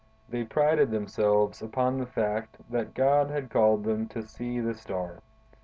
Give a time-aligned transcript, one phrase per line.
[0.29, 5.19] They prided themselves upon the fact that God had called them to see the Star.